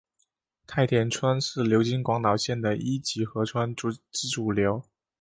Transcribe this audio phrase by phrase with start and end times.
[0.65, 3.89] 太田川是流经广岛县的一级河川之
[4.33, 4.83] 主流。